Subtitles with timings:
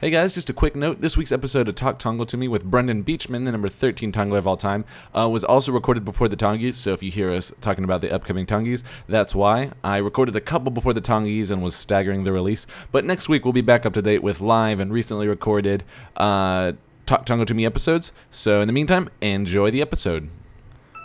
[0.00, 1.00] Hey guys, just a quick note.
[1.00, 4.38] This week's episode of Talk Tongal to Me with Brendan Beachman, the number 13 Tongaler
[4.38, 6.74] of all time, uh, was also recorded before the Tongies.
[6.74, 9.72] So if you hear us talking about the upcoming Tongies, that's why.
[9.82, 12.64] I recorded a couple before the Tongies and was staggering the release.
[12.92, 15.82] But next week we'll be back up to date with live and recently recorded
[16.16, 16.74] uh,
[17.04, 18.12] Talk Tongal to Me episodes.
[18.30, 20.28] So in the meantime, enjoy the episode.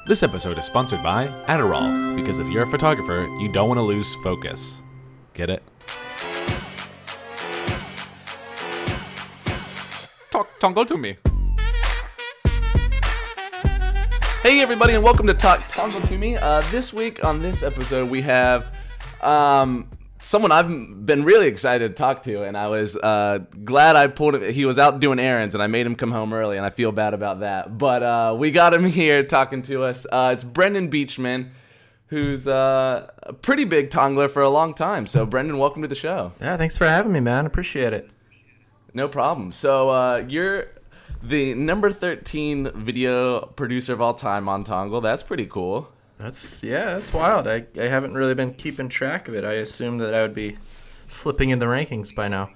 [0.08, 3.82] This episode is sponsored by Adderall, because if you're a photographer, you don't want to
[3.82, 4.84] lose focus.
[5.34, 5.64] Get it?
[10.64, 11.18] Talk to me.
[14.42, 16.38] Hey everybody, and welcome to Talk Tongal to Me.
[16.38, 18.74] Uh, this week on this episode, we have
[19.20, 19.90] um,
[20.22, 24.36] someone I've been really excited to talk to, and I was uh, glad I pulled
[24.36, 24.54] him.
[24.54, 26.94] He was out doing errands, and I made him come home early, and I feel
[26.94, 27.78] bad about that.
[27.78, 30.06] But uh, we got him here talking to us.
[30.10, 31.52] Uh, it's Brendan Beachman,
[32.08, 35.08] who's uh, a pretty big Tongaler for a long time.
[35.08, 36.32] So, Brendan, welcome to the show.
[36.40, 37.46] Yeah, thanks for having me, man.
[37.46, 38.10] Appreciate it.
[38.94, 39.52] No problem.
[39.52, 40.68] So uh, you're
[41.22, 45.02] the number 13 video producer of all time on Tongal.
[45.02, 45.92] That's pretty cool.
[46.20, 47.48] That's yeah, that's wild.
[47.48, 49.44] I, I haven't really been keeping track of it.
[49.44, 50.58] I assumed that I would be
[51.08, 52.52] slipping in the rankings by now.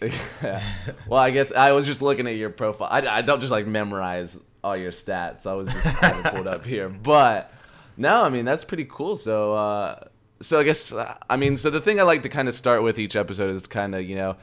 [0.00, 0.62] yeah.
[1.08, 2.88] Well, I guess I was just looking at your profile.
[2.90, 5.46] I, I don't just like memorize all your stats.
[5.46, 6.88] I was just having it pulled up here.
[6.88, 7.52] But
[7.96, 9.16] no, I mean that's pretty cool.
[9.16, 10.04] So uh,
[10.40, 12.82] so I guess uh, I mean so the thing I like to kind of start
[12.82, 14.36] with each episode is kind of you know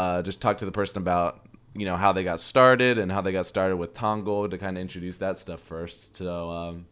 [0.00, 1.32] uh, just talk to the person about
[1.74, 4.76] you know how they got started and how they got started with Tongal to kind
[4.76, 6.16] of introduce that stuff first.
[6.16, 6.86] So um,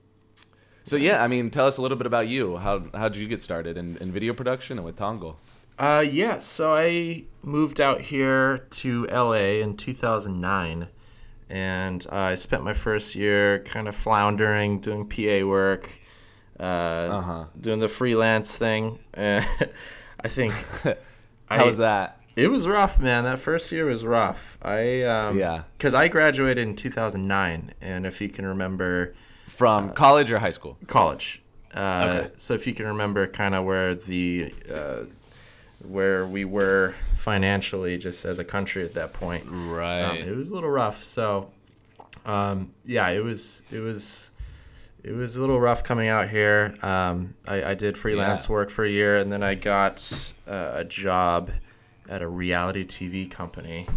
[0.85, 2.57] so yeah, I mean tell us a little bit about you.
[2.59, 5.37] How how did you get started in, in video production and with Tongal?
[5.79, 6.39] Uh, yeah.
[6.41, 10.89] So I moved out here to LA in 2009,
[11.51, 15.91] and I spent my first year kind of floundering, doing PA work,
[16.59, 16.63] uh,
[17.21, 17.45] Uh-huh.
[17.61, 18.99] doing the freelance thing.
[19.17, 20.55] I think
[20.85, 20.95] How
[21.65, 22.16] I- was that?
[22.37, 23.25] It was rough, man.
[23.25, 24.59] That first year was rough.
[24.63, 25.63] I um, Yeah.
[25.79, 29.15] because I graduated in 2009, and if you can remember,
[29.49, 30.77] From college or high school?
[30.87, 31.43] college.
[31.75, 32.31] Uh, Okay.
[32.37, 35.05] So if you can remember, kind of where the uh,
[35.87, 40.19] where we were financially, just as a country at that point, um, Right.
[40.21, 41.03] it was a little rough.
[41.03, 41.51] So
[42.27, 44.31] um, yeah, it was it was.
[45.05, 46.75] It was a little rough coming out here.
[46.83, 48.53] Um, I, I did freelance Yeah.
[48.55, 50.03] work for a year, and then I got
[50.49, 51.53] uh, a job
[52.09, 53.87] at a reality TV company.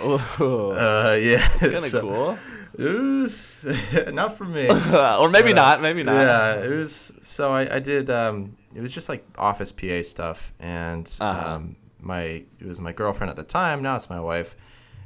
[0.00, 2.38] Oh, Uh, yeah, kind of so- cool.
[2.80, 3.64] Oof,
[4.12, 4.68] not for me.
[5.20, 5.82] or maybe Uh, not.
[5.82, 6.14] Maybe not.
[6.22, 7.12] Yeah, it was.
[7.22, 8.10] So I, I did.
[8.10, 11.48] Um, it was just like office PA stuff, and Uh-huh.
[11.54, 12.22] um, my
[12.58, 13.82] it was my girlfriend at the time.
[13.82, 14.56] Now it's my wife.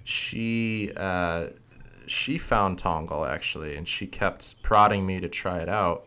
[0.04, 1.48] She uh,
[2.06, 6.06] she found Tongal actually, and she kept prodding me to try it out.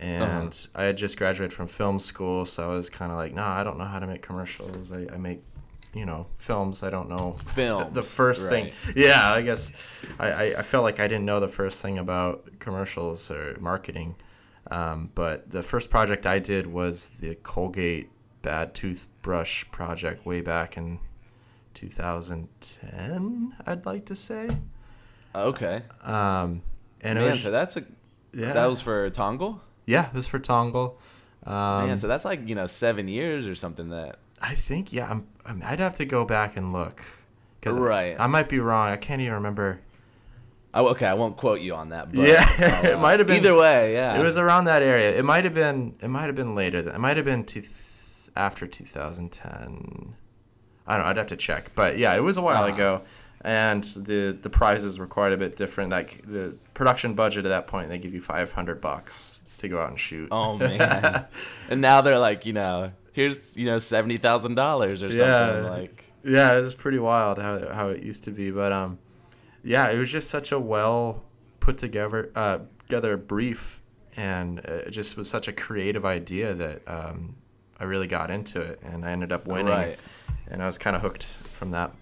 [0.00, 0.22] And
[0.52, 0.80] Uh-huh.
[0.80, 3.64] I had just graduated from film school, so I was kind of like, nah, I
[3.64, 4.92] don't know how to make commercials.
[4.92, 5.42] I, I make,
[5.92, 6.82] you know, films.
[6.84, 8.72] I don't know Films, the first right.
[8.72, 9.72] thing yeah i guess
[10.18, 14.14] I, I, I felt like i didn't know the first thing about commercials or marketing
[14.70, 18.10] um, but the first project i did was the colgate
[18.42, 20.98] bad toothbrush project way back in
[21.74, 24.48] 2010 i'd like to say
[25.34, 25.82] Okay.
[26.02, 26.62] um,
[27.00, 27.84] and it Man, was so that's a
[28.32, 29.60] yeah, that was for Tongal.
[29.88, 30.98] Yeah it was for Tongal
[31.46, 33.88] um, Man, so that's like you know seven years or something.
[33.90, 37.02] That i think yeah I'm, I'm, i'd have to go back and look
[37.58, 38.14] because Right.
[38.18, 39.80] I, might be wrong i can't even remember
[40.74, 42.12] oh, okay, I won't quote you on that.
[42.12, 42.44] But Yeah,
[42.84, 44.20] I'll, it might have been- Either way, yeah.
[44.20, 45.16] It was around that area.
[45.18, 45.94] It might have been.
[46.00, 46.78] It might have been later.
[46.78, 47.64] It might have been two,
[48.36, 50.14] after 2010.
[50.86, 51.10] I don't know.
[51.10, 51.74] I'd have to check.
[51.74, 52.74] But yeah, it was a while Ah.
[52.74, 53.00] ago,
[53.40, 55.90] and the the prizes were quite a bit different.
[55.90, 59.90] Like the production budget at that point, they give you 500 bucks to go out
[59.90, 60.28] and shoot.
[60.30, 61.26] Oh man.
[61.68, 65.26] and now they're like, you know, here's you know seventy thousand dollars or something.
[65.26, 65.68] Yeah.
[65.70, 68.50] Like, yeah, it was pretty wild how how it used to be.
[68.50, 68.98] But um,
[69.62, 71.24] yeah, it was just such a well
[71.60, 73.82] put together uh together brief,
[74.16, 77.36] and it just was such a creative idea that um,
[77.78, 79.98] I really got into it, and I ended up winning, Right.
[80.50, 81.92] and I was kind of hooked from that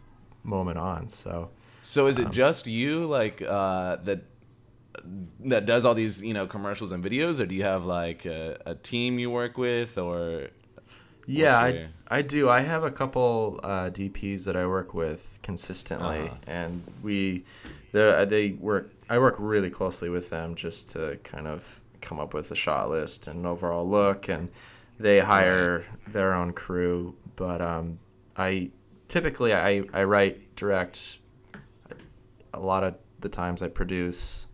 [0.44, 1.08] moment on.
[1.08, 1.50] So
[1.82, 4.20] so Um, is it just you like uh, that
[5.44, 8.58] that does all these you know commercials and videos, or do you have like a,
[8.66, 10.48] a team you work with, or
[11.26, 12.48] yeah, I I do.
[12.48, 16.34] I have a couple uh, DPs that I work with consistently, Uh-huh.
[16.46, 17.44] and we
[17.92, 18.92] they they work.
[19.08, 22.90] I work really closely with them just to kind of come up with a shot
[22.90, 24.48] list and overall look, and
[24.98, 27.14] they hire their own crew.
[27.36, 27.98] But um,
[28.36, 28.70] I
[29.08, 31.18] typically I I write direct.
[32.54, 34.48] A lot of the times I produce.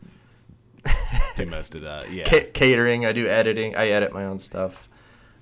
[1.36, 2.10] Do most of that?
[2.12, 2.24] Yeah.
[2.24, 3.06] Ca- catering.
[3.06, 3.74] I do editing.
[3.76, 4.88] I edit my own stuff.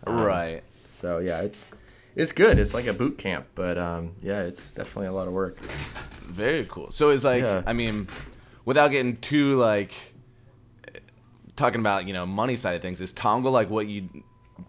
[0.07, 0.63] Um, right.
[0.89, 1.73] So yeah, it's
[2.17, 2.59] it's good.
[2.59, 5.59] It's like a boot camp, but um, yeah, it's definitely a lot of work.
[6.23, 6.91] Very cool.
[6.91, 7.63] So it's like, Yeah.
[7.67, 8.09] I mean,
[8.65, 10.15] without getting too like
[11.57, 14.09] talking about you know money side of things, is Tongal like what you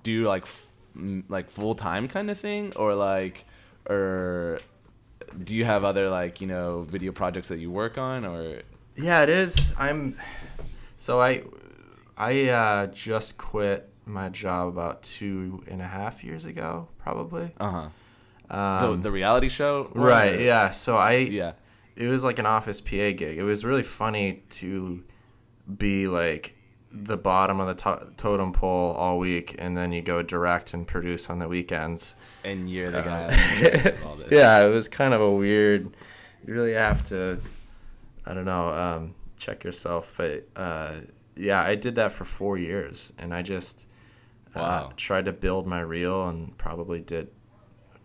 [0.03, 0.65] do like f-
[0.95, 3.45] m- like full time kind of thing, or like,
[3.89, 4.59] or
[5.43, 8.61] do you have other like you know video projects that you work on, or
[8.95, 9.73] Yeah, it is.
[9.77, 10.17] I'm
[11.01, 11.43] so I
[12.17, 17.51] I uh, just quit my job about two and a half years ago, probably.
[17.59, 17.89] uh huh
[18.57, 20.39] Um, the, the reality show, one, right.
[20.39, 20.69] Yeah.
[20.71, 21.53] So I yeah,
[21.95, 23.37] it was like an office PA gig.
[23.37, 25.03] It was really funny to
[25.77, 26.55] be like
[26.93, 30.85] the bottom of the to- totem pole all week, and then you go direct and
[30.85, 32.15] produce on the weekends.
[32.43, 33.93] and you're the Uh, guy.
[34.29, 35.83] yeah, it was kind of a weird.
[36.45, 37.39] You really have to,
[38.25, 40.13] I don't know, um, check yourself.
[40.15, 41.01] But uh,
[41.35, 43.87] yeah, I did that for four years, and I just
[44.55, 47.29] uh, tried to build my reel, and probably did,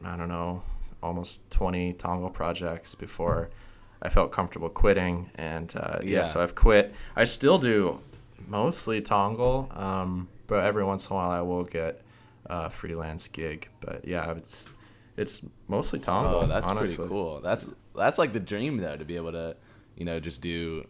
[0.03, 0.63] I don't know,
[1.03, 3.51] almost twenty Tongal projects before
[4.03, 5.31] I felt comfortable quitting.
[5.35, 6.19] And uh, yeah.
[6.19, 6.25] Yeah.
[6.25, 6.95] so I've quit.
[7.15, 8.01] I still do
[8.49, 12.03] mostly Tongal, um, but every once in a while I will get
[12.47, 13.69] a freelance gig.
[13.81, 14.71] But yeah, it's
[15.17, 16.45] it's mostly Tongal.
[16.45, 16.97] Oh, that's honestly.
[16.97, 17.41] pretty cool.
[17.41, 19.57] That's that's like the dream though to be able to,
[19.97, 20.87] you know, just do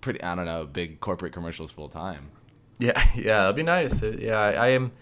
[0.00, 2.30] pretty I don't know, big corporate commercials full time.
[2.78, 4.02] Yeah, yeah, that'd be nice.
[4.02, 4.92] Yeah, I, I am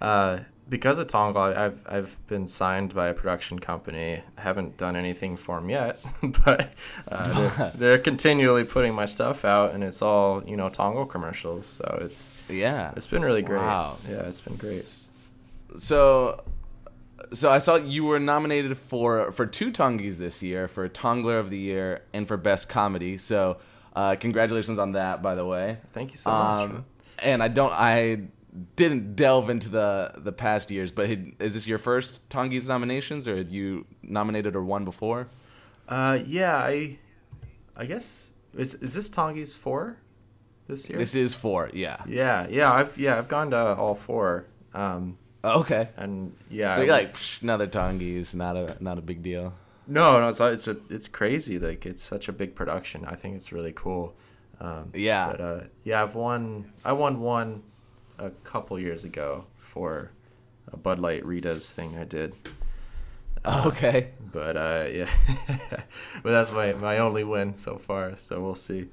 [0.00, 0.38] uh,
[0.68, 1.42] because of Tongal.
[1.42, 4.22] I- I've I've been signed by a production company.
[4.36, 6.02] I haven't done anything for them yet,
[6.44, 6.72] but
[7.08, 11.66] uh, they're, they're continually putting my stuff out, and it's all you know Tongal commercials.
[11.66, 12.92] So it's Yeah.
[12.96, 13.60] it's been really great.
[13.62, 13.98] Wow.
[14.08, 14.86] Yeah, it's been great.
[15.78, 16.42] So
[17.32, 21.50] so I saw you were nominated for for two Tongies this year, for Tongaler of
[21.50, 23.18] the Year and for Best Comedy.
[23.18, 23.58] So
[23.96, 25.78] uh, congratulations on that, by the way.
[25.92, 26.70] Thank you so much.
[26.70, 26.84] Um,
[27.18, 28.20] and I don't I
[28.76, 33.26] didn't delve into the the past years, but had- is this your first Tongies nominations,
[33.26, 35.26] or had you nominated or won before?
[35.88, 36.98] Uh, yeah, I
[37.76, 39.96] I guess is is this Tongi's four
[40.68, 40.98] this year?
[40.98, 41.98] This is four, yeah.
[42.06, 44.44] yeah, yeah, I've yeah I've gone to all four.
[44.74, 45.88] Um, Okay.
[45.96, 49.52] and yeah, So you're like another Tongies, not a not a big deal.
[49.86, 51.58] No, no, it's it's a, it's crazy.
[51.58, 53.04] Like it's such a big production.
[53.04, 54.16] I think it's really cool.
[54.60, 55.30] Um, Yeah.
[55.30, 56.72] But uh, yeah, I've won.
[56.84, 57.62] I won one
[58.18, 60.10] a couple years ago for
[60.72, 62.34] a Bud Light Rita's thing I did.
[63.44, 64.10] Uh, okay.
[64.32, 65.10] But uh, yeah,
[66.22, 68.16] but that's my my only win so far.
[68.16, 68.88] So we'll see.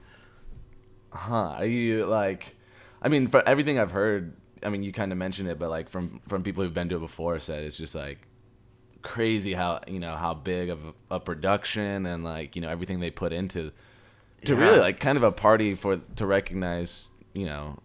[1.12, 1.56] Huh?
[1.58, 2.56] Are you like?
[3.02, 5.90] I mean, for everything I've heard, I mean, you kind of mentioned it, but like
[5.90, 8.20] from from people who've been to it before, said it's just like
[9.04, 10.80] crazy how you know how big of
[11.12, 13.72] a, production and like you know everything they put into
[14.46, 14.58] to Yeah.
[14.58, 17.80] really like kind of a party for to recognize you know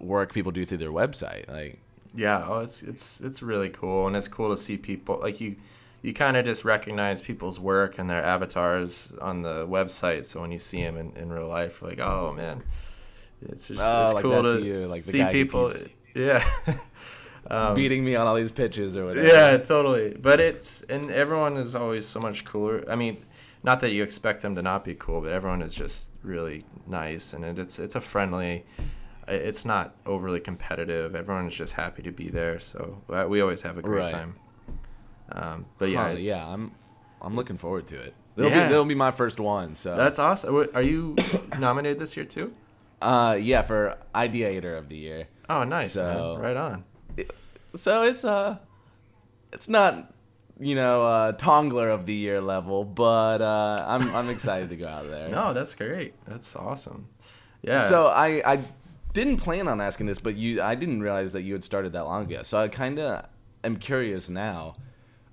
[0.00, 1.48] work people do through their website.
[1.48, 1.80] Like,
[2.14, 5.56] Yeah, oh, it's it's it's really cool, and it's cool to see people like you.
[6.02, 10.24] You kind of just recognize people's work and their avatars on the website.
[10.24, 12.62] So when you see them in, in real life, like, oh man,
[13.42, 15.72] it's just Oh, it's like cool that's to you, like the see people.
[15.72, 16.48] keeps Yeah,
[17.50, 19.26] um, beating me on all these pitches or whatever.
[19.26, 20.14] yeah, totally.
[20.20, 22.84] But it's and everyone is always so much cooler.
[22.90, 23.24] I mean,
[23.62, 27.32] not that you expect them to not be cool, but everyone is just really nice,
[27.32, 28.64] and it, it's it's a friendly.
[29.26, 31.14] It's not overly competitive.
[31.14, 34.10] Everyone is just happy to be there, so uh, we always have a great Right.
[34.10, 34.36] time.
[35.30, 36.72] Um, but yeah, Huh, yeah, I'm
[37.20, 38.14] I'm looking forward to it.
[38.36, 38.68] It'll Yeah.
[38.68, 39.74] be it'll be my first one.
[39.74, 40.68] So that's awesome.
[40.74, 41.16] Are you
[41.58, 42.54] nominated this year too?
[43.00, 45.28] uh yeah for ideator of the year.
[45.48, 46.42] Oh, nice, So- man.
[46.42, 46.84] Right on.
[47.74, 48.56] So it's uh
[49.52, 50.12] it's not
[50.58, 54.88] you know uh Tongaler of the year level, but uh I'm I'm excited to go
[54.88, 55.28] out there.
[55.38, 56.14] No, that's great.
[56.24, 57.08] That's awesome.
[57.62, 57.88] Yeah.
[57.88, 58.58] So I I
[59.12, 62.04] didn't plan on asking this, but you I didn't realize that you had started that
[62.04, 62.42] long ago.
[62.42, 63.26] So I kind of
[63.64, 64.76] am curious now.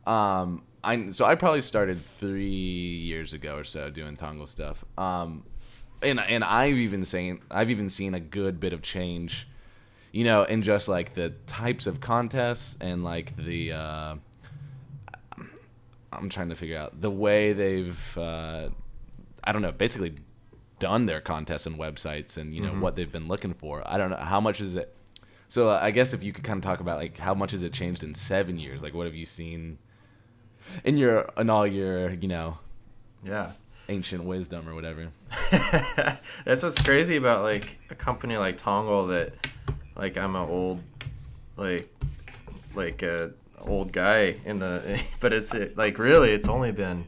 [0.05, 4.83] Um I so I probably started 3 years ago or so doing Tongal stuff.
[4.97, 5.45] Um
[6.01, 9.47] and and I've even seen I've even seen a good bit of change
[10.15, 14.15] you know, and just like the types of contests and like the uh
[16.13, 18.69] I'm trying to figure out the way they've uh
[19.43, 20.15] I don't know, basically
[20.79, 23.83] done their contests and websites and you know what they've been looking for.
[23.85, 24.95] I don't know how much is it.
[25.49, 27.61] So uh, I guess if you could kind of talk about like how much has
[27.61, 28.81] it changed in seven years?
[28.81, 29.79] Like what have you seen
[30.85, 32.59] in your in all your you know
[33.21, 33.51] yeah.
[33.89, 35.09] ancient wisdom or whatever?
[36.45, 39.33] That's what's crazy about like a company like Tongal that
[39.95, 40.81] like I'm an old
[41.57, 41.87] like
[42.73, 47.07] like a old guy in the but it's it, like really it's only been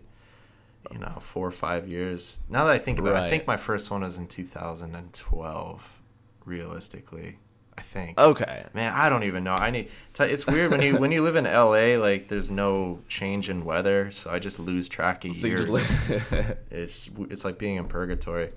[0.91, 3.57] you know four or five years now that I think about it I think my
[3.57, 6.01] first one was in 2012
[6.45, 7.37] realistically
[7.77, 8.17] I think.
[8.17, 8.65] Okay.
[8.73, 9.53] Man, I don't even know.
[9.53, 9.89] I need.
[10.15, 11.97] t- It's weird when you when you live in LA.
[12.01, 15.67] Like, there's no change in weather, so I just lose track of So years.
[16.71, 18.49] it's it's like being in purgatory.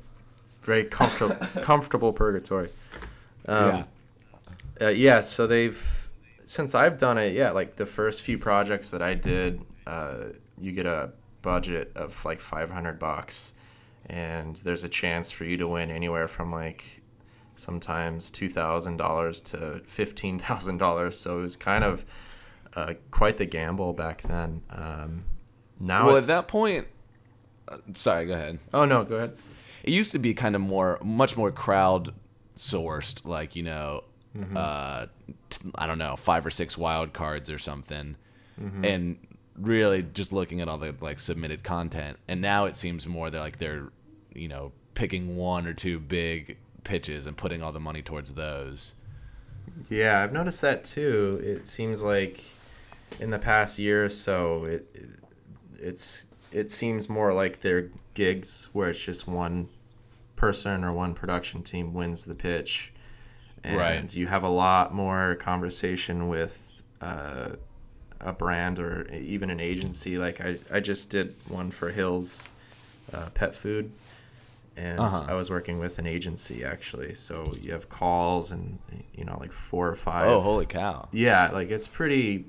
[0.62, 2.70] Very comfortable comfortable purgatory.
[3.46, 3.84] Um, yeah.
[4.80, 5.20] Uh, yeah.
[5.20, 6.10] So they've
[6.44, 7.34] since I've done it.
[7.34, 10.24] Yeah, like the first few projects that I did, uh,
[10.58, 11.10] you get a
[11.42, 13.54] budget of like 500 bucks,
[14.06, 17.02] and there's a chance for you to win anywhere from like
[17.60, 21.18] sometimes two thousand dollars to fifteen thousand dollars.
[21.18, 22.04] So it was kind of
[22.74, 24.62] uh, quite the gamble back then.
[24.70, 25.24] Um,
[25.78, 26.86] now well, at that point,
[27.68, 28.58] uh, sorry, go ahead.
[28.74, 29.36] oh no, go ahead.
[29.82, 32.12] It used to be kind of more, much more crowd
[32.54, 34.04] sourced, like you know,
[34.36, 34.56] Mm-hmm.
[34.56, 35.06] uh,
[35.50, 38.16] t- I don't know, five or six wild cards or something,
[38.60, 38.84] Mm-hmm.
[38.84, 39.18] and
[39.56, 42.18] really just looking at all the like submitted content.
[42.28, 43.88] And now it seems more they're like they're,
[44.34, 48.94] you know, picking one or two big pitches and putting all the money towards those.
[49.88, 51.40] Yeah, I've noticed that too.
[51.42, 52.42] It seems like
[53.18, 55.08] in the past year or so, it, it
[55.78, 59.68] it's it seems more like they're gigs where it's just one
[60.36, 62.92] person or one production team wins the pitch,
[63.64, 64.14] and Right.
[64.14, 67.50] you have a lot more conversation with uh,
[68.20, 70.18] a brand or even an agency.
[70.18, 72.48] Like I, I just did one for Hills
[73.12, 73.90] uh, Pet Food,
[74.76, 75.24] and Uh-huh.
[75.28, 77.14] I was working with an agency actually.
[77.14, 78.78] So you have calls and
[79.14, 80.26] you know like four or five.
[80.28, 81.08] Oh, holy cow!
[81.12, 82.44] Yeah, like it's pretty.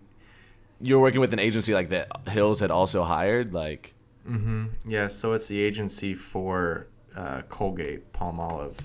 [0.84, 3.94] You're working with an agency like that Hills had also hired, like.
[4.28, 4.66] Mm-hmm.
[4.88, 8.78] Yeah, so it's the agency for uh, Colgate Palmolive.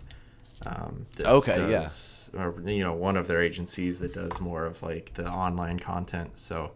[0.64, 1.88] Um, Okay, yeah.
[2.34, 6.38] Or you know, one of their agencies that does more of like the online content.
[6.38, 6.72] So.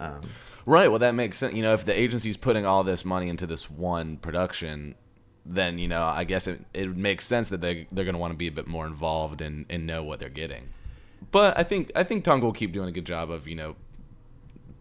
[0.00, 0.20] Um,
[0.64, 0.88] Right.
[0.88, 1.54] Well, that makes sense.
[1.54, 4.94] You know, if the agency's putting all this money into this one production,
[5.44, 8.32] then you know, I guess it, it makes sense that they they're going to want
[8.32, 10.68] to be a bit more involved and, and know what they're getting.
[11.30, 13.76] But I think I think Tongal will keep doing a good job of you know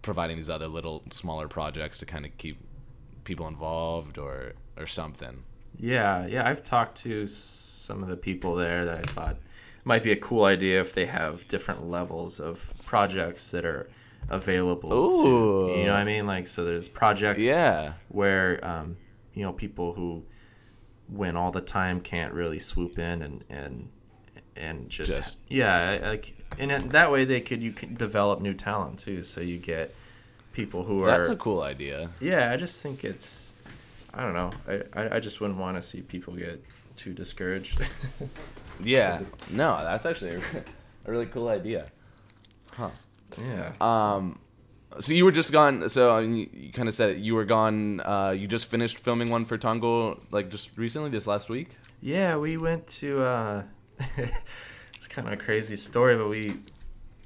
[0.02, 2.58] providing these other little smaller projects to kind of keep
[3.24, 5.44] people involved or or something.
[5.78, 9.38] Yeah, yeah, I've talked to some of the people there that I thought
[9.84, 13.90] might be a cool idea if they have different levels of projects that are
[14.30, 14.94] available.
[14.94, 15.70] Ooh.
[15.74, 16.28] To, you know what I mean?
[16.28, 17.94] Like, so there's projects Yeah.
[18.10, 18.98] where, um,
[19.34, 20.24] you know, people who
[21.10, 23.90] win all the time can't really swoop in and, and,
[24.56, 29.00] and just, Just- yeah, like, and that way they could, you can develop new talent
[29.00, 29.24] too.
[29.24, 29.96] So you get
[30.54, 32.10] people who are, That's a cool idea.
[32.20, 33.54] yeah, I just think it's.
[34.14, 34.52] I don't know.
[34.68, 36.64] I, I, I just wouldn't want to see people get
[36.96, 37.82] too discouraged.
[38.84, 39.22] Yeah.
[39.52, 40.40] No, that's actually a,
[41.06, 41.86] a really cool idea.
[42.72, 42.90] Huh.
[43.40, 43.72] Yeah.
[43.80, 44.40] Um,
[45.00, 45.88] so you were just gone.
[45.90, 47.18] So I mean, you, you kind of said it.
[47.18, 48.00] You were gone.
[48.00, 51.78] Uh, you just finished filming one for Tongal, like just recently, this last week.
[52.02, 53.22] yeah, we went to.
[53.24, 53.64] Uh,
[54.96, 56.56] it's kind of a crazy story, but we.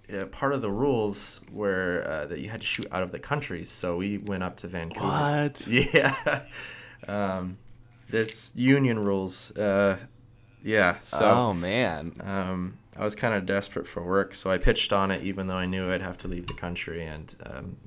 [0.10, 3.20] Yeah, part of the rules were uh, that you had to shoot out of the
[3.20, 5.08] country, so we went up to Vancouver.
[5.08, 5.68] What?
[5.70, 6.44] Yeah.
[7.08, 7.58] um,
[8.10, 9.52] there's union rules.
[9.58, 9.98] Uh,
[10.64, 10.98] yeah.
[11.00, 11.30] So.
[11.30, 12.14] oh man.
[12.24, 15.58] Um, I was kind of desperate for work, so I pitched on it, even though
[15.58, 17.78] I knew I'd have to leave the country, and um,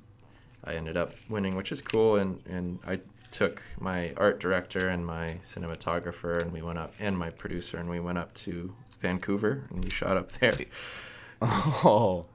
[0.64, 2.16] I ended up winning, which is cool.
[2.16, 7.16] And, and I took my art director and my cinematographer, and we went up, and
[7.16, 10.52] my producer, and we went up to Vancouver, and we shot up there.
[11.42, 12.26] Oh,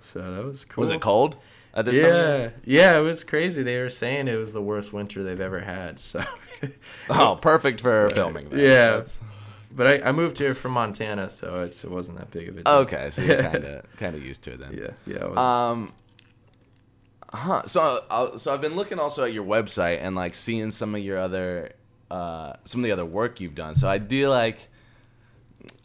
[0.00, 0.82] So that was cool.
[0.82, 1.36] was it cold
[1.74, 2.08] at this yeah,
[2.48, 2.52] time?
[2.64, 3.62] yeah, it was crazy.
[3.62, 5.98] They were saying it was the worst winter they've ever had.
[5.98, 6.24] So,
[7.10, 8.48] Oh, perfect for filming.
[8.48, 8.58] Then.
[8.60, 8.90] Yeah.
[8.90, 9.18] That's-
[9.72, 12.62] but I, I moved here from Montana, so it's, it wasn't that big of a
[12.62, 12.72] deal.
[12.76, 14.72] okay, so you're kind of kind of used to it then.
[14.72, 15.24] Yeah, yeah.
[15.24, 15.92] It was, Um.
[17.30, 17.62] Huh.
[17.66, 21.02] So, uh, so I've been looking also at your website and like seeing some of
[21.02, 21.72] your other,
[22.10, 23.74] uh, some of the other work you've done.
[23.74, 24.68] So I do like,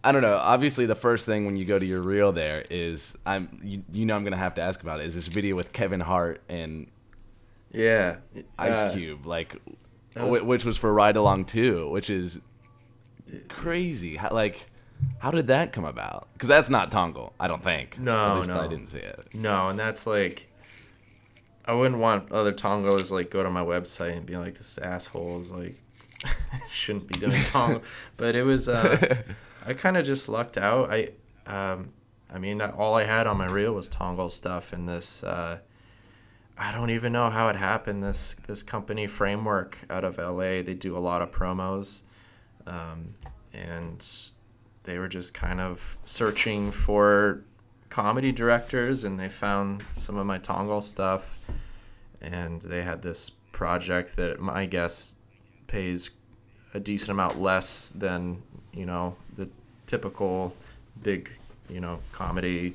[0.04, 0.36] I don't know.
[0.36, 4.06] Obviously, the first thing when you go to your reel there is I'm, you, you
[4.06, 5.06] know, I'm gonna have to ask about it.
[5.06, 6.88] Is this video with Kevin Hart and
[7.72, 8.18] yeah.
[8.58, 9.56] Ice uh, Cube, like,
[10.16, 12.40] was- which was for Ride Along 2, which is
[13.50, 14.16] crazy.
[14.18, 14.68] How, like,
[15.20, 16.28] how did that come about?
[16.34, 18.00] Because that's not Tongal, I don't think.
[18.00, 18.60] No, At least no.
[18.60, 19.28] I didn't see it.
[19.34, 20.48] No, and that's like,
[21.66, 25.40] I wouldn't want other Tongos like go to my website and be like, this asshole
[25.40, 25.76] is like,
[26.72, 27.84] shouldn't be doing Tongal.
[28.18, 29.22] but it was, uh,
[29.66, 30.92] I kind of just lucked out.
[30.92, 31.10] I,
[31.46, 31.94] um,
[32.34, 35.60] I mean, all I had on my reel was Tongal stuff, and this, uh,
[36.58, 38.04] I don't even know how it happened.
[38.04, 42.04] This this company framework out of LA, they do a lot of promos,
[42.66, 43.16] um,
[43.54, 44.06] and
[44.84, 47.44] they were just kind of searching for
[47.90, 51.40] comedy directors, and they found some of my Tongal stuff,
[52.22, 55.18] and they had this project that my guess
[55.68, 56.12] pays
[56.74, 58.42] a decent amount less than
[58.74, 59.50] you know the
[59.88, 60.56] typical
[61.04, 61.30] big
[61.70, 62.74] you know comedy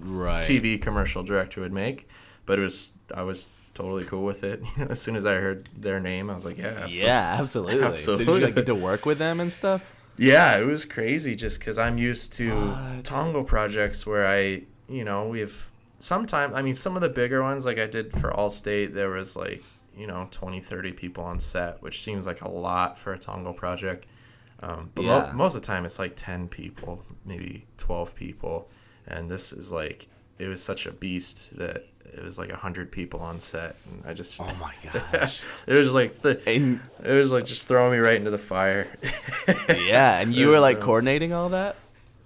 [0.00, 0.44] Right.
[0.44, 2.08] TV commercial director would make.
[2.46, 4.62] But it was I was totally cool with it.
[4.88, 7.06] as soon as I heard their name, I was like, yeah, absolutely.
[7.08, 7.98] Yeah, absolutely.
[7.98, 9.84] So did you like, get to work with them and stuff?
[10.16, 13.04] Yeah, it was crazy just because I'm used to What?
[13.04, 15.70] Tongal projects where I, you know, we've
[16.00, 19.36] sometimes, I mean, some of the bigger ones, like I did for Allstate, there was
[19.36, 19.62] like,
[19.96, 23.52] you know, 20, 30 people on set, which seems like a lot for a Tongal
[23.52, 24.06] project.
[24.60, 28.68] Um, but mo- most of the time it's like 10 people, maybe 12 people.
[29.06, 33.20] And this is like, it was such a beast that it was like 100 people
[33.20, 33.76] on set.
[33.90, 34.74] And I just, Oh my
[35.12, 35.40] gosh.
[35.66, 38.86] it was like, the, and it was like just throwing me right into the fire.
[39.68, 41.76] yeah, and you were like coordinating all that?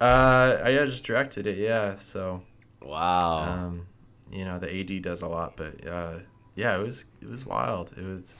[0.01, 1.57] Uh, I yeah, just directed it.
[1.57, 2.41] Yeah, so
[2.81, 3.43] Wow.
[3.43, 3.87] um,
[4.31, 6.19] you know the AD does a lot, but uh,
[6.55, 7.93] yeah, it was it was wild.
[7.97, 8.37] It was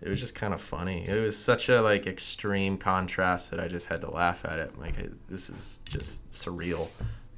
[0.00, 1.06] it was just kind of funny.
[1.06, 4.78] It was such a like extreme contrast that I just had to laugh at it.
[4.78, 6.88] Like I, this is just surreal.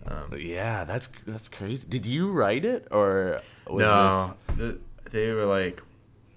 [0.07, 1.87] Um, yeah, that's that's crazy.
[1.89, 4.79] Did you write it or was no, the,
[5.11, 5.83] they were like,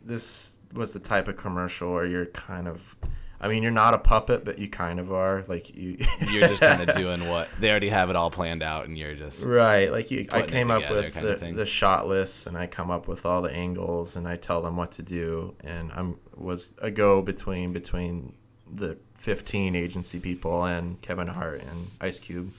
[0.04, 2.96] this was the type of commercial where you're kind of.
[3.44, 5.44] I mean, you're not a puppet, but you kind of are.
[5.48, 5.98] Like you,
[6.30, 9.16] you're just kind of doing what they already have it all planned out and you're
[9.16, 12.92] just Right, like you, I came up with the, the shot lists, and I come
[12.92, 16.76] up with all the angles, and I tell them what to do, and I'm was
[16.82, 18.34] a go between between
[18.72, 22.52] the 15 agency people and Kevin Hart and Ice Cube,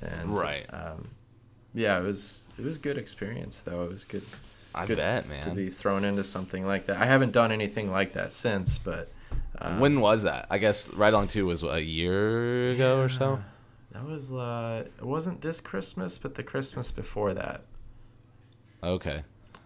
[0.00, 0.66] and Right.
[0.72, 1.08] um,
[1.74, 3.84] yeah, it was it was good experience though.
[3.84, 4.24] It was good
[4.74, 5.42] I good bet, man.
[5.44, 6.98] to be thrown into something like that.
[6.98, 9.10] I haven't done anything like that since, but
[9.62, 10.46] uh, when was that?
[10.50, 13.42] I guess Ride Along 2 was what, a year ago or so.
[13.92, 17.62] that was uh, it wasn't this Christmas, but the Christmas before that.
[18.82, 19.22] Okay.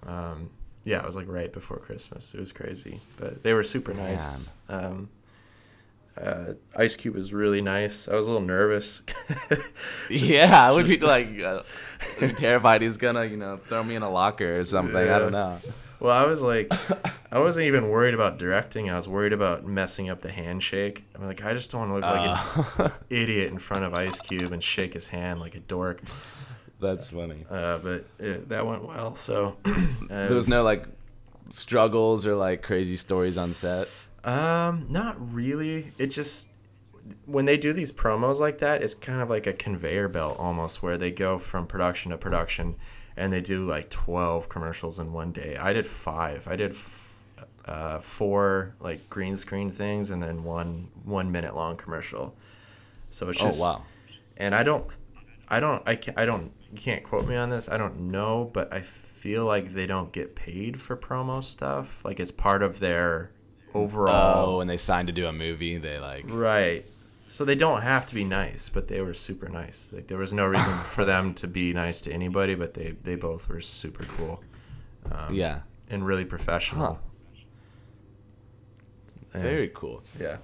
[0.06, 0.50] Um,
[0.84, 2.34] yeah, it was like right before Christmas.
[2.34, 4.54] It was crazy, but they were super nice.
[4.68, 5.08] Um,
[6.20, 8.08] uh, Ice Cube was really nice.
[8.08, 9.02] I was a little nervous.
[10.08, 11.62] Just- yeah, I would just- be like uh,
[12.36, 14.96] terrified he's gonna, you know, throw me in a locker or something.
[14.96, 15.58] I don't know.
[16.00, 16.70] Well, I was like,
[17.32, 18.90] I wasn't even worried about directing.
[18.90, 21.04] I was worried about messing up the handshake.
[21.14, 23.94] I'm like, I just don't want to look like Uh, an idiot in front of
[23.94, 26.02] Ice Cube and shake his hand like a dork.
[26.80, 27.44] that's funny.
[27.50, 29.14] Uh, but it, that went well.
[29.14, 29.56] So
[30.08, 30.86] There was no like
[31.50, 33.88] struggles or like crazy stories on set.
[34.24, 35.92] Um, not really.
[35.98, 36.50] It just
[37.24, 40.82] when they do these promos like that, it's kind of like a conveyor belt almost,
[40.82, 42.74] where they go from production to production,
[43.16, 45.56] and they do like twelve commercials in one day.
[45.56, 46.46] I did five.
[46.48, 47.14] I did f-
[47.64, 52.34] uh, four like green screen things, and then one one minute long commercial.
[53.10, 53.82] So it's just oh wow.
[54.36, 54.84] and I don't,
[55.48, 57.68] I don't, I can't, I don't, you can't quote me on this.
[57.68, 62.04] I don't know, but I feel like they don't get paid for promo stuff.
[62.04, 63.30] Like it's part of their
[63.74, 64.54] overall.
[64.54, 66.84] Oh, when they signed to do a movie, they like Right.
[67.28, 69.90] So they don't have to be nice, but they were super nice.
[69.92, 73.16] Like there was no reason for them to be nice to anybody, but they they
[73.16, 74.42] both were super cool.
[75.10, 75.60] Um, yeah,
[75.90, 76.86] And really professional.
[79.34, 79.40] Huh.
[79.40, 80.02] Very cool.
[80.18, 80.38] Yeah.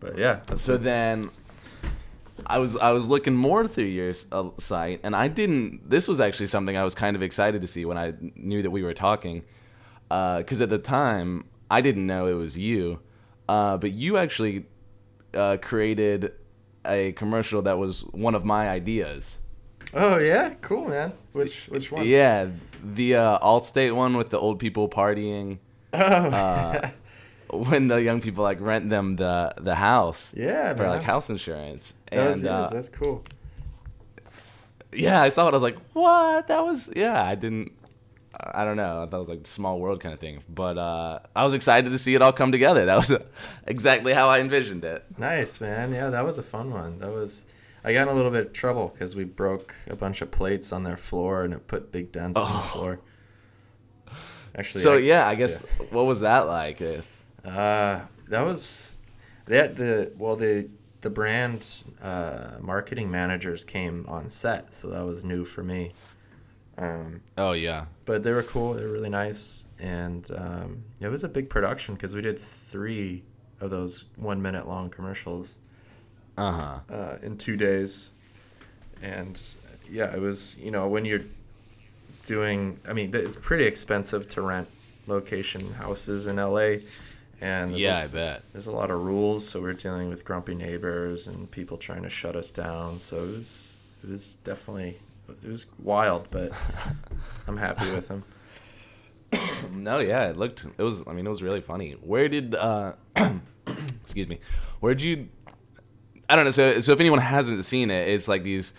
[0.00, 0.40] But yeah.
[0.54, 1.30] So then
[2.46, 5.88] I was I was looking more through your uh, site, and I didn't.
[5.88, 8.70] This was actually something I was kind of excited to see when I knew that
[8.70, 9.42] we were talking,
[10.08, 13.00] because at the time I didn't know it was you,
[13.48, 14.66] uh, but you actually
[15.36, 16.32] uh, created
[16.84, 19.38] a commercial that was one of my ideas.
[19.94, 21.12] Oh yeah, cool man.
[21.32, 22.06] Which which one?
[22.06, 22.48] Yeah,
[22.82, 25.58] the uh, Allstate one with the old people partying
[25.92, 25.98] Oh.
[25.98, 26.90] uh,
[27.50, 30.90] when the young people like rent them the the house yeah, for man.
[30.90, 31.92] like house insurance.
[32.10, 32.68] That was yours.
[32.68, 33.22] uh, That's cool.
[34.92, 35.50] yeah, I saw it.
[35.50, 36.48] I was like, what?
[36.48, 37.22] That was yeah.
[37.22, 37.72] I didn't.
[38.38, 39.02] I don't know.
[39.02, 40.42] I thought it was like small world kind of thing.
[40.48, 42.84] But uh, I was excited to see it all come together.
[42.86, 43.12] That was
[43.66, 45.04] exactly how I envisioned it.
[45.18, 45.92] Nice man.
[45.92, 46.98] Yeah, that was a fun one.
[46.98, 47.44] That was.
[47.84, 50.72] I got in a little bit of trouble because we broke a bunch of plates
[50.72, 52.62] on their floor and it put big dents on the Oh.
[52.72, 53.00] floor.
[54.54, 56.80] Actually, So I- yeah, I guess what was that like?
[56.82, 58.98] Uh, that was
[59.46, 60.68] that the well the
[61.02, 65.92] the brand uh, marketing managers came on set, so that was new for me.
[66.78, 68.74] Um, oh yeah, but they were cool.
[68.74, 73.22] They were really nice, and um, it was a big production because we did three
[73.60, 75.56] of those one minute long commercials
[76.36, 76.94] uh huh.
[76.94, 78.12] uh, in two days,
[79.02, 79.40] and
[79.90, 81.24] yeah, it was you know when you're
[82.26, 82.78] doing.
[82.86, 84.68] I mean, it's pretty expensive to rent
[85.06, 86.76] location houses in LA,
[87.40, 88.42] and Yeah, I bet.
[88.52, 92.10] there's a lot of rules, so we're dealing with grumpy neighbors and people trying to
[92.10, 92.98] shut us down.
[92.98, 96.52] So it was it was definitely it was wild, but
[97.46, 98.24] I'm happy with them.
[99.72, 100.66] No, yeah, it looked.
[100.78, 101.06] It was.
[101.06, 101.92] I mean, it was really funny.
[101.92, 102.54] Where did?
[102.54, 102.92] uh
[104.02, 104.40] Excuse me.
[104.80, 105.28] Where did you?
[106.28, 106.50] I don't know.
[106.50, 108.72] So, so if anyone hasn't seen it, it's like these,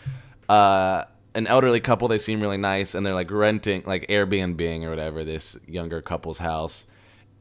[0.50, 1.04] uh,
[1.36, 2.08] an elderly couple.
[2.08, 6.40] They seem really nice, and they're like renting, like Airbnb or whatever, this younger couple's
[6.40, 6.86] house,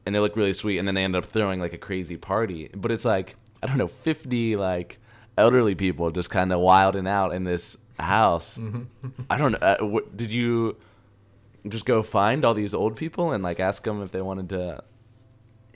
[0.05, 0.77] and they look really sweet.
[0.77, 2.69] And then they end up throwing like a crazy party.
[2.75, 4.99] But it's like I don't know, fifty like
[5.37, 8.59] elderly people just kind of wilding out in this house.
[9.29, 9.57] I don't know.
[9.59, 10.75] Uh, what, did you
[11.67, 14.83] just go find all these old people and like ask them if they wanted to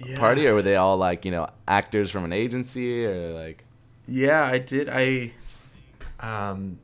[0.06, 0.18] Yeah.
[0.20, 3.64] party, or were they all like you know actors from an agency or like?
[4.08, 4.90] Yeah, I did.
[4.90, 5.34] I,
[6.20, 6.80] um,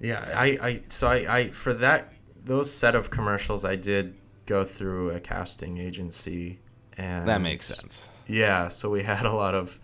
[0.00, 2.12] yeah, I, I, so I, I, for that,
[2.44, 4.14] those set of commercials, I did
[4.46, 6.60] go through a casting agency,
[6.96, 8.08] and That makes sense.
[8.26, 9.78] Yeah, so we had a lot of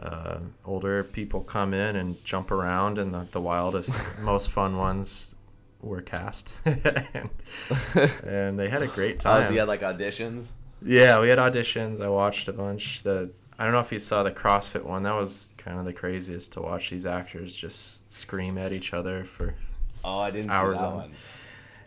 [0.00, 5.34] uh, older people come in and jump around, and the, the wildest, most fun ones
[5.80, 7.30] were cast, and,
[8.24, 9.40] and they had a great time.
[9.40, 10.46] Oh, so you had like auditions.
[10.82, 12.00] Yeah, we had auditions.
[12.00, 13.02] I watched a bunch.
[13.02, 15.02] The I don't know if you saw the CrossFit one.
[15.02, 19.24] That was kind of the craziest to watch these actors just scream at each other
[19.24, 19.54] for.
[20.04, 20.96] Oh, I didn't Hours see that on.
[20.96, 21.12] one.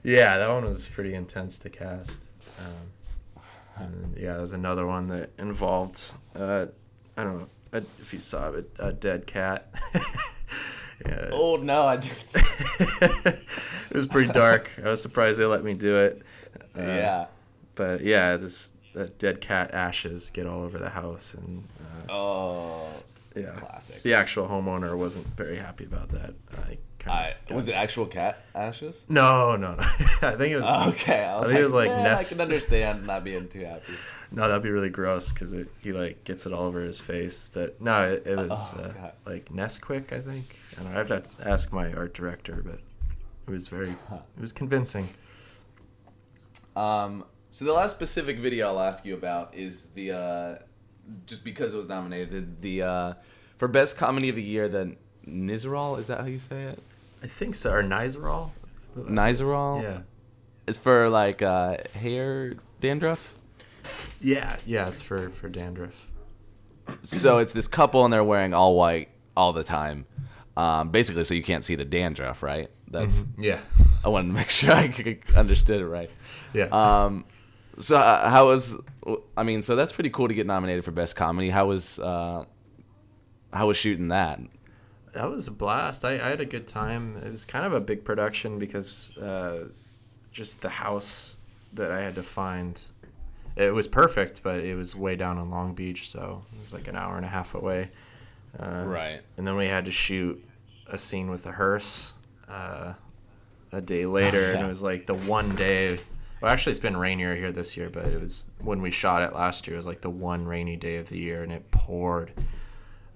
[0.03, 2.27] Yeah, that one was pretty intense to cast.
[2.59, 6.11] Um, and yeah, there was another one that involved.
[6.35, 6.65] Uh,
[7.15, 9.71] I don't know a, if you saw it, a dead cat.
[11.05, 11.29] yeah.
[11.31, 12.17] Oh no, I didn't.
[12.35, 14.69] it was pretty dark.
[14.83, 16.21] I was surprised they let me do it.
[16.77, 17.25] Uh, yeah.
[17.75, 22.87] But yeah, this uh, dead cat ashes get all over the house, and uh, Oh,
[23.35, 24.01] yeah, classic.
[24.03, 26.33] the actual homeowner wasn't very happy about that.
[26.67, 29.01] I I, was it actual cat ashes?
[29.09, 29.83] No, no, no.
[30.21, 30.65] I think it was.
[30.93, 33.47] Okay, I was think it was, like, like, "Nah, nest- I can understand not being
[33.47, 33.93] too happy.
[34.33, 37.49] No, that'd be really gross because he like gets it all over his face.
[37.53, 40.55] But no, it, it was Oh, uh, like Nesquik, I think.
[40.79, 40.87] I.
[40.87, 42.79] I have to ask my art director, but
[43.45, 45.09] it was very, it was convincing.
[46.77, 50.55] Um, so the last specific video I'll ask you about is the uh,
[51.25, 53.13] just because it was nominated the uh,
[53.57, 54.69] for best comedy of the year.
[54.69, 54.95] The
[55.27, 56.79] Nizoral is that how you say it?
[57.23, 57.73] I think so.
[57.73, 58.51] Or Nizoral.
[58.97, 59.81] Nizoral.
[59.83, 59.99] Yeah.
[60.67, 63.35] It's for like uh, hair dandruff.
[64.21, 64.87] Yeah, yeah.
[64.87, 66.09] It's for for dandruff.
[67.01, 70.05] so it's this couple and they're wearing all white all the time.
[70.57, 72.69] Um, basically, so you can't see the dandruff, right?
[72.89, 73.23] That's.
[73.37, 73.61] Yeah.
[74.03, 76.11] I wanted to make sure I understood it right.
[76.53, 76.65] Yeah.
[76.65, 77.25] Um,
[77.79, 78.75] so uh, how was?
[79.35, 81.49] I mean, so that's pretty cool to get nominated for best comedy.
[81.49, 81.97] How was?
[81.97, 82.45] Uh,
[83.53, 84.39] how was shooting that?
[85.13, 86.05] That was a blast.
[86.05, 87.17] I, I had a good time.
[87.25, 89.65] It was kind of a big production because uh,
[90.31, 91.35] just the house
[91.73, 92.81] that I had to find,
[93.55, 96.87] it was perfect, but it was way down in Long Beach, so it was like
[96.87, 97.89] an hour and a half away.
[98.57, 99.21] Uh, Right.
[99.37, 100.43] And then we had to shoot
[100.87, 102.13] a scene with a hearse
[102.49, 102.93] uh,
[103.71, 104.65] a day later, and yeah.
[104.65, 105.99] it was like the one day.
[106.41, 109.33] Well, actually, it's been rainier here this year, but it was when we shot it
[109.33, 109.75] last year.
[109.75, 112.31] It was like the one rainy day of the year, and it poured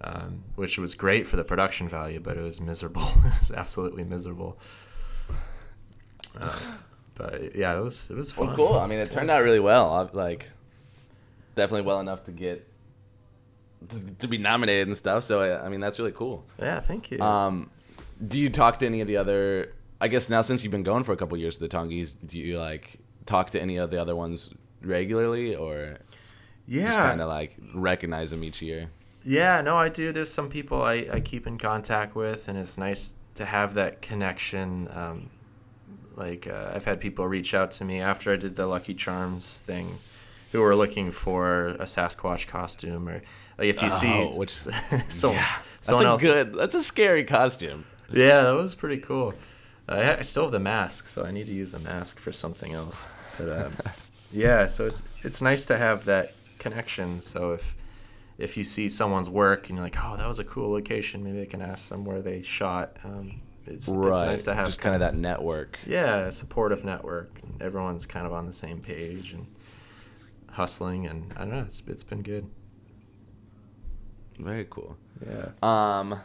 [0.06, 3.08] um, which was great for the production value, but it was miserable.
[3.26, 4.58] it was absolutely miserable.
[6.40, 6.58] Uh,
[7.16, 8.48] but yeah, it was it was fun.
[8.48, 8.74] Well, cool.
[8.76, 9.92] I mean, it turned out really well.
[9.92, 10.52] I, like,
[11.56, 12.68] definitely well enough to get
[13.90, 15.24] to, to be nominated and stuff.
[15.24, 16.46] So I, I mean, that's really cool.
[16.60, 17.20] Yeah, thank you.
[17.20, 17.72] Um,
[18.26, 19.74] do you talk to any of the other?
[20.00, 22.38] I guess now since you've been going for a couple years, to the Tongies, do
[22.38, 24.52] you like talk to any of the other ones
[24.84, 25.98] regularly, or
[26.68, 28.90] yeah, just kind of like recognize them each year?
[29.26, 30.12] Yeah, no, I do.
[30.12, 34.02] There's some people I, I keep in contact with, and it's nice to have that
[34.02, 34.88] connection.
[34.94, 35.30] Um,
[36.16, 39.64] like, uh, I've had people reach out to me after I did the Lucky Charms
[39.66, 39.98] thing
[40.52, 43.22] who were looking for a Sasquatch costume, or
[43.58, 44.50] like if you see Oh, which-
[45.10, 45.42] so, That's
[45.82, 46.22] someone a else.
[46.22, 46.54] good.
[46.54, 47.86] That's a scary costume.
[48.12, 49.34] Yeah, that was pretty cool.
[49.90, 52.74] I, I still have the mask, so I need to use the mask for something
[52.74, 53.04] else.
[53.38, 53.74] But um,
[54.32, 57.20] yeah, so it's it's nice to have that connection.
[57.22, 57.76] So if
[58.38, 61.42] if you see someone's work and you're like, oh, that was a cool location, maybe
[61.42, 62.98] I can ask them where they shot.
[63.04, 64.08] Um, it's, Right.
[64.08, 65.80] it's nice to have just kind of that network.
[65.86, 67.40] yeah, a supportive network.
[67.60, 69.48] Everyone's kind of on the same page and
[70.52, 71.62] hustling, and I don't know.
[71.62, 72.48] It's it's been good.
[74.38, 74.98] Very cool.
[75.26, 75.50] Yeah.
[75.64, 76.20] Um,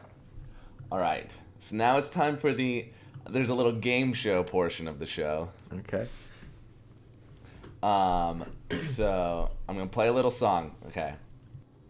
[0.92, 1.34] all right.
[1.60, 2.86] So now it's time for the.
[3.28, 5.50] There's a little game show portion of the show.
[5.72, 6.06] Okay.
[7.82, 8.44] Um,
[8.74, 10.74] so I'm gonna play a little song.
[10.88, 11.14] Okay.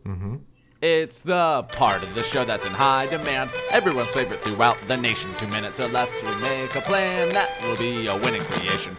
[0.07, 0.37] Mm-hmm.
[0.83, 3.51] It's the part of the show that's in high demand.
[3.71, 5.31] Everyone's favorite throughout the nation.
[5.39, 8.97] Two minutes or less will make a plan that will be a winning creation.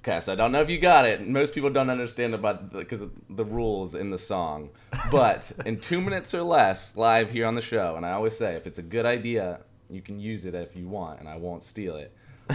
[0.00, 1.26] Okay, so I don't know if you got it.
[1.26, 4.70] Most people don't understand about because of the rules in the song.
[5.10, 8.54] But in two minutes or less, live here on the show, and I always say
[8.54, 11.62] if it's a good idea, you can use it if you want, and I won't
[11.62, 12.12] steal it.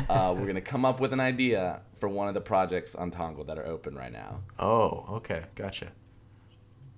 [0.09, 3.43] Uh, we're gonna come up with an idea for one of the projects on Tongal
[3.45, 4.41] that are open right now.
[4.59, 5.87] Oh, okay, gotcha.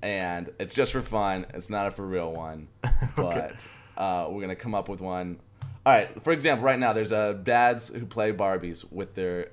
[0.03, 1.47] And it's just for fun.
[1.53, 2.67] It's not a for real one,
[3.15, 3.55] but
[3.97, 5.39] uh, we're gonna come up with one.
[5.85, 6.23] All right.
[6.23, 9.49] For example, right now there's uh, dads who play Barbies with their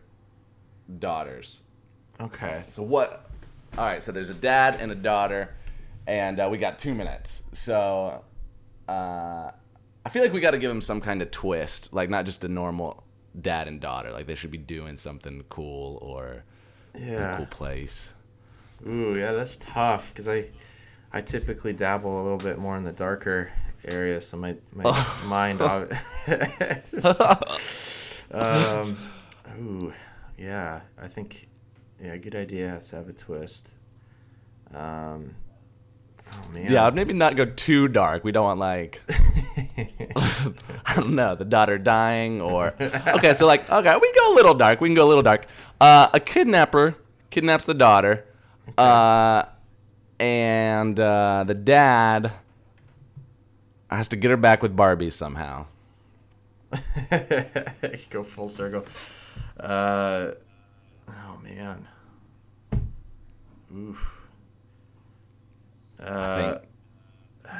[0.99, 1.63] daughters.
[2.21, 2.65] Okay.
[2.71, 3.31] So what?
[3.79, 4.03] All right.
[4.03, 5.55] So there's a dad and a daughter,
[6.07, 7.45] and uh, we got two minutes.
[7.53, 8.25] So
[8.89, 9.51] uh,
[10.05, 12.45] I feel like we got to give them some kind of twist, like not just
[12.45, 13.05] a normal
[13.41, 14.11] dad and daughter.
[14.11, 16.43] Like they should be doing something cool or
[16.95, 18.13] a cool place.
[18.89, 20.47] Ooh, yeah, that's tough because I,
[21.13, 23.51] I typically dabble a little bit more in the darker
[23.85, 25.61] area, so my my mind.
[28.33, 28.97] um,
[29.59, 29.93] ooh,
[30.39, 31.49] yeah, I think,
[32.03, 33.75] yeah, good idea has to have a twist.
[34.75, 35.35] Um,
[36.33, 36.71] oh man.
[36.71, 38.25] Yeah, maybe not go too dark.
[38.25, 39.03] We don't want like
[40.87, 44.37] I don't know, the daughter dying or okay, so like okay, we can go a
[44.37, 44.81] little dark.
[44.81, 45.47] We can go a little dark.
[45.81, 46.97] Uh, a kidnapper
[47.31, 48.25] kidnaps the daughter,
[48.79, 49.45] uh,
[50.19, 52.33] and uh, the dad
[53.91, 55.67] has to get her back with Barbie somehow.
[58.11, 58.85] Go full circle.
[59.59, 60.33] Uh,
[61.09, 61.89] oh man.
[63.75, 63.99] Oof.
[65.99, 66.59] Uh,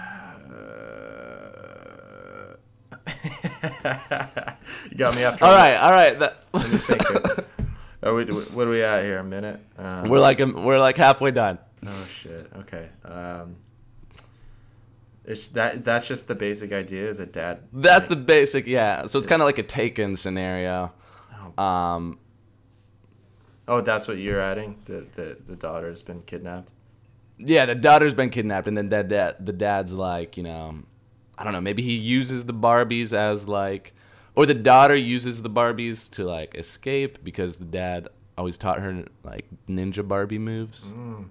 [4.91, 5.45] you got me after.
[5.45, 6.19] All right, all right.
[6.19, 7.03] That, Let me think.
[8.03, 9.19] Are we, what are we at here?
[9.19, 9.61] A minute?
[9.79, 11.59] Um, we're like we're like halfway done.
[11.87, 12.51] Oh shit.
[12.61, 12.89] Okay.
[13.05, 13.57] Um,
[15.25, 15.85] it's that.
[15.85, 17.09] That's just the basic idea.
[17.09, 17.61] Is it dad?
[17.73, 19.07] That's the basic, yeah.
[19.07, 20.93] So it's kind of like a taken scenario.
[21.59, 22.19] Um,
[23.71, 24.79] Oh, that's what you're adding.
[24.87, 26.73] The the the daughter has been kidnapped.
[27.39, 30.75] Yeah, the daughter's been kidnapped, and then the dad, the dad's like, you know,
[31.39, 33.95] I don't know, maybe he uses the Barbies as like,
[34.35, 39.05] or the daughter uses the Barbies to like escape because the dad always taught her
[39.25, 40.93] like ninja Barbie moves.
[40.93, 41.27] Mm.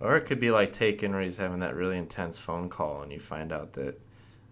[0.00, 3.12] Or it could be like Taken, where he's having that really intense phone call, and
[3.12, 4.00] you find out that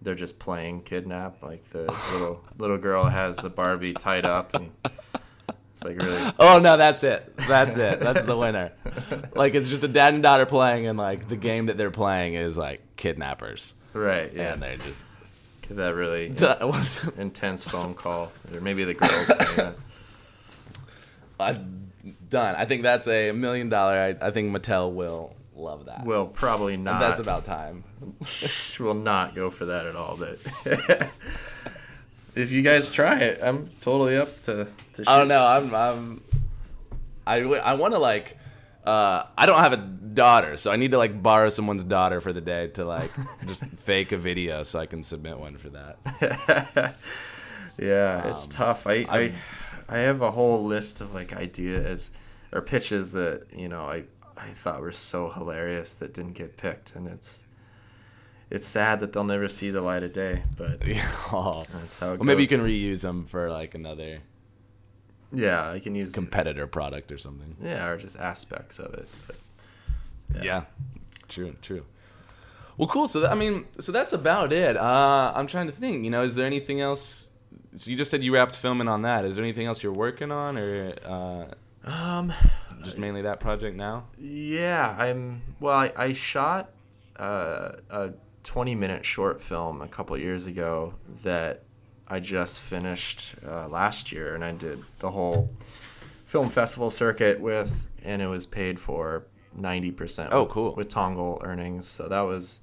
[0.01, 1.43] they're just playing kidnap.
[1.43, 4.71] Like the little little girl has the Barbie tied up, and
[5.73, 6.33] it's like really.
[6.39, 7.35] Oh no, that's it.
[7.49, 7.99] That's it.
[7.99, 8.71] That's the winner.
[9.35, 12.35] Like it's just a dad and daughter playing, and like the game that they're playing
[12.35, 14.53] is like kidnappers, Right, yeah.
[14.53, 15.03] and they're just
[15.77, 16.27] that really
[17.17, 19.75] in- intense phone call, or maybe the girl's saying
[21.39, 21.57] that.
[22.31, 22.55] done.
[22.57, 24.17] I think that's a million dollar.
[24.21, 26.05] I, I think Mattel will love that.
[26.05, 27.01] Will probably not.
[27.01, 27.85] that's about time.
[28.25, 30.17] She will not go for that at all.
[30.17, 30.39] But
[32.35, 34.69] if you guys try it, I'm totally up to.
[34.95, 35.45] to I don't know.
[35.45, 35.75] I'm.
[35.75, 36.23] I'm
[37.27, 38.37] I, w- I want to like.
[38.85, 42.33] Uh, I don't have a daughter, so I need to like borrow someone's daughter for
[42.33, 43.11] the day to like
[43.47, 45.99] just fake a video so I can submit one for that.
[47.79, 48.87] yeah, it's Um, tough.
[48.87, 49.35] I, I I'm-
[49.89, 52.13] have a whole list of like ideas
[52.53, 54.05] or pitches that you know I
[54.37, 57.45] I thought were so hilarious that didn't get picked, and it's
[58.51, 60.43] it's sad that they'll never see the light of day.
[60.57, 60.83] But
[61.33, 61.65] oh.
[61.73, 64.21] that's how it Well, maybe you can reuse them for like another
[65.33, 67.57] Yeah, I can use competitor product or something.
[67.63, 69.09] yeah, or just aspects of it.
[69.27, 70.65] But, Yeah.
[71.29, 71.85] True, true.
[72.77, 73.07] Well, cool.
[73.09, 74.77] So, that, I mean, so that's about it.
[74.77, 77.29] Uh, I'm trying to think, you know, is there anything else?
[77.77, 79.25] So you just said you wrapped filming on that.
[79.25, 82.33] Is there anything else you're working on or uh, Um,
[82.83, 84.05] just mainly that project now?
[84.19, 85.43] Yeah, I'm.
[85.61, 86.71] Well, I, I shot
[87.17, 88.11] uh, a
[88.43, 91.63] 20 minute short film a couple years ago that
[92.11, 95.49] I just finished uh, last year, and I did the whole
[96.27, 99.25] film festival circuit with, and it was paid for
[99.59, 100.29] 90%.
[100.33, 100.75] Oh, cool.
[100.75, 102.61] With Tongal earnings, so that was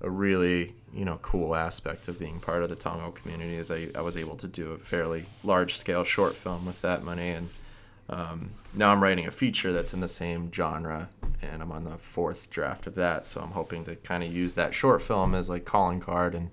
[0.00, 3.54] a really you know cool aspect of being part of the Tongal community.
[3.54, 7.04] Is I, I was able to do a fairly large scale short film with that
[7.04, 7.48] money and.
[8.08, 11.08] Um, now I'm writing a feature that's in the same genre,
[11.40, 13.26] and I'm on the fourth draft of that.
[13.26, 16.50] So I'm hoping to kind of use that short film as like calling card, and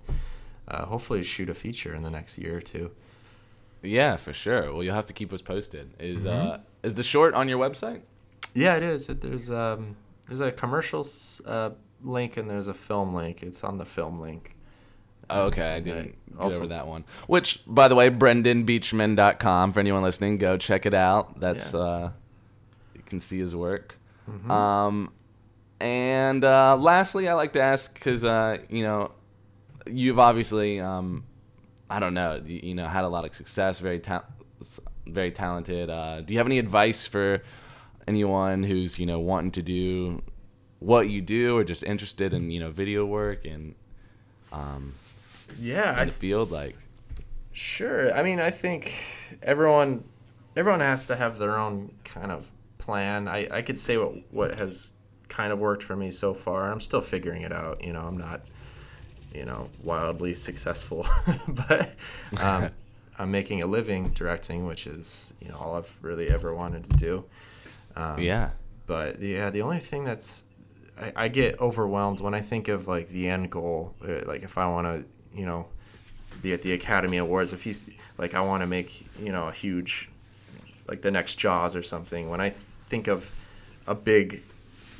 [0.69, 2.91] uh, hopefully shoot a feature in the next year or two.
[3.81, 4.73] Yeah, for sure.
[4.73, 5.93] Well, you'll have to keep us posted.
[5.99, 8.01] Is uh, is the short on your website?
[8.53, 9.09] Yeah, it is.
[9.09, 9.95] It, there's um,
[10.27, 11.69] there's a commercials uh,
[12.03, 13.41] link and there's a film link.
[13.43, 14.55] It's on the film link.
[15.29, 17.05] Oh, okay, I didn't get Also- over that one.
[17.27, 20.37] Which, by the way, BrendanBeachman.com for anyone listening.
[20.39, 21.39] Go check it out.
[21.39, 21.79] That's Yeah.
[21.79, 22.11] uh,
[22.95, 23.95] you can see his work.
[24.49, 25.11] Um,
[25.79, 29.11] and uh, lastly, I like to ask because uh, you know,
[29.91, 31.23] you've obviously um,
[31.89, 33.79] I don't know, you, you know, had a lot of success.
[33.79, 34.25] Very ta-
[35.07, 35.89] very talented.
[35.89, 37.41] Uh, do you have any advice for
[38.07, 40.21] anyone who's you know wanting to do
[40.79, 43.75] what you do or just interested in you know video work and
[44.51, 44.93] um,
[45.59, 46.75] Yeah, in I the field like
[47.51, 48.13] Sure.
[48.13, 48.93] I mean, I think
[49.41, 50.03] everyone
[50.55, 53.27] everyone has to have their own kind of plan.
[53.27, 54.93] I, I could say what what has
[55.27, 56.71] kind of worked for me so far.
[56.71, 57.83] I'm still figuring it out.
[57.83, 58.41] You know, I'm not,
[59.33, 61.07] you know, wildly successful,
[61.47, 61.91] but
[62.41, 62.69] um,
[63.19, 66.97] I'm making a living directing, which is you know all I've really ever wanted to
[66.97, 67.25] do.
[67.95, 68.49] Um, yeah.
[68.87, 70.45] But yeah, the only thing that's
[70.99, 73.93] I, I get overwhelmed when I think of like the end goal.
[74.03, 75.67] uh, Like if I want to, you know,
[76.41, 79.51] be at the Academy Awards, if he's like I want to make you know a
[79.51, 80.09] huge,
[80.87, 82.29] like the next Jaws or something.
[82.29, 83.29] When I th- think of
[83.85, 84.41] a big,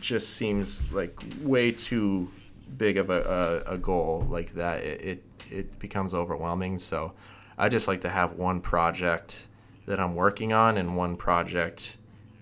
[0.02, 2.30] just seems like way too
[2.78, 4.84] big of a, a, a goal like that.
[4.84, 6.78] It, it it becomes overwhelming.
[6.80, 7.14] So
[7.58, 9.48] I just like to have one project
[9.88, 11.98] that I'm working on and one project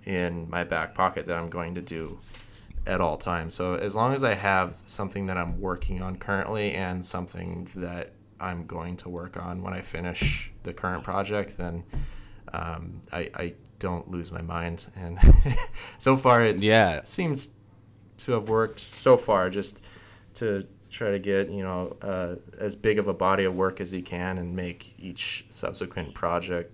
[0.06, 2.20] in my back pocket that I'm going to do
[2.86, 3.54] at all times.
[3.54, 8.12] So as long as I have something that I'm working on currently and something that
[8.40, 11.84] I'm going to work on when I finish the current project, then
[12.54, 14.86] um, I, I don't lose my mind.
[14.96, 15.18] And
[15.98, 17.02] so far, it Yeah.
[17.04, 17.50] seems
[18.20, 19.50] to have worked so far.
[19.50, 19.82] Just
[20.38, 23.94] to try to get you know uh, as big of a body of work as
[23.94, 26.74] you can and make each subsequent project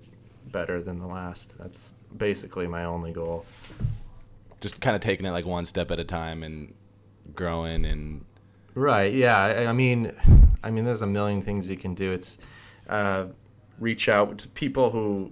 [0.51, 1.57] better than the last.
[1.57, 3.45] That's basically my only goal.
[4.61, 6.73] Just kind of taking it like one step at a time and
[7.35, 8.23] growing and
[8.75, 9.13] Right.
[9.13, 9.37] Yeah.
[9.37, 10.11] I, I mean,
[10.63, 12.11] I mean, there's a million things you can do.
[12.11, 12.37] It's
[12.89, 13.25] uh,
[13.79, 15.31] reach out to people who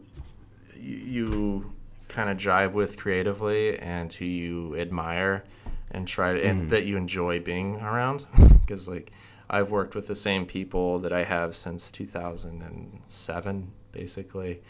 [0.76, 1.74] you
[2.08, 5.44] kind of jive with creatively and who you admire
[5.92, 8.26] and try to and that you enjoy being around.
[8.62, 9.12] Because like
[9.50, 14.62] I've worked with the same people that I have since 2007, basically.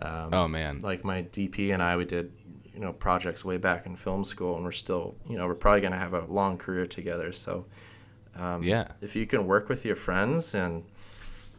[0.00, 0.80] Um, oh man.
[0.80, 2.32] like my DP and I, we did,
[2.72, 5.80] you know, projects way back in film school, and we're still, you know, we're probably
[5.80, 7.32] gonna have a long career together.
[7.32, 7.66] So,
[8.36, 8.88] um, Yeah.
[9.00, 10.84] if you can work with your friends and,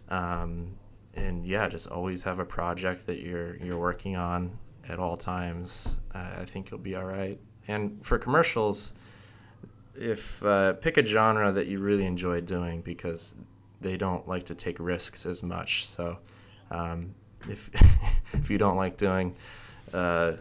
[0.10, 0.78] um,
[1.13, 6.00] and yeah, just always have a project that you're you're working on at all times,
[6.15, 7.39] uh, I think you'll be all right.
[7.67, 8.93] And for commercials,
[9.96, 13.36] if uh, pick a genre that you really enjoy doing because
[13.82, 15.88] they don't like to take risks as much.
[15.88, 16.18] So
[16.70, 17.14] um,
[17.50, 17.70] if
[18.34, 19.36] if you don't like doing
[19.94, 20.34] uh,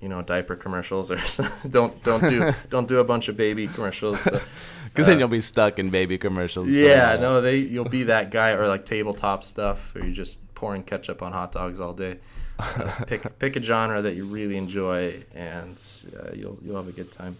[0.00, 1.20] you know diaper commercials or
[1.70, 4.20] don't don't do don't do a bunch of baby commercials.
[4.20, 4.40] So,
[4.84, 6.68] Because then uh, you'll be stuck in baby commercials.
[6.70, 10.82] yeah, no, they you'll be that guy or like tabletop stuff or you're just pouring
[10.82, 12.18] ketchup on hot dogs all day.
[12.58, 15.76] Uh, pick pick a genre that you really enjoy and
[16.18, 17.36] uh, you'll you'll have a good time.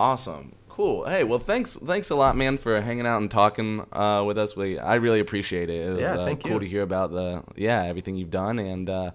[0.00, 0.52] Awesome.
[0.70, 1.04] Cool.
[1.04, 4.56] Hey, well, thanks, thanks a lot, man, for hanging out and talking uh, with us.
[4.56, 5.88] We, I really appreciate it.
[5.88, 6.60] It was Yeah, uh, thank cool you.
[6.60, 9.10] to hear about the, yeah, everything you've done, and uh,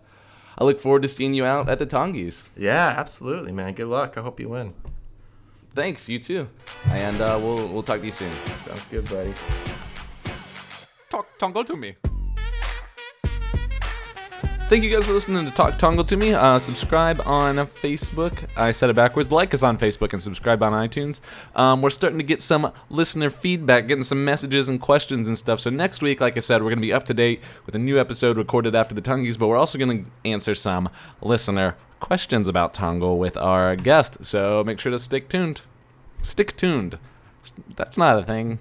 [0.60, 2.44] I look forward to seeing you out at the Tongies.
[2.56, 3.74] Yeah, absolutely, man.
[3.74, 4.16] Good luck.
[4.16, 4.76] I hope you win.
[5.74, 6.48] Thanks, you too,
[6.92, 8.32] and uh, we'll we'll talk to you soon.
[8.68, 9.34] Sounds good, buddy.
[11.10, 11.96] Talk Tongal to me.
[14.68, 16.34] Thank you guys for listening to Talk Tongal to me.
[16.34, 18.46] Uh, subscribe on Facebook.
[18.58, 19.32] I said it backwards.
[19.32, 21.20] Like us on Facebook and subscribe on iTunes.
[21.56, 25.60] Um, we're starting to get some listener feedback, getting some messages and questions and stuff.
[25.60, 27.80] So next week, like I said, we're going to be up to date with a
[27.80, 30.90] new episode recorded after the Tongies, but we're also going to answer some
[31.22, 34.26] listener questions about Tongal with our guest.
[34.26, 35.62] So make sure to stick tuned.
[36.24, 36.98] Stick tuned.
[37.76, 38.58] That's not a thing.